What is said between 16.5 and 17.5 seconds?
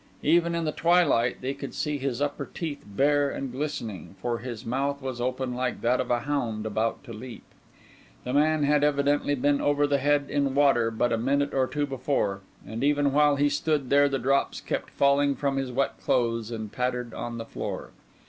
pattered on the